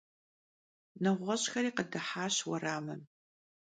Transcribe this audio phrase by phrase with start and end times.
[1.03, 3.01] Neğueş'xeri khıdıhaş vueramım.